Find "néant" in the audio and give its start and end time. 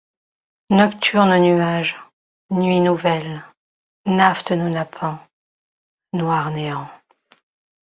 6.49-6.89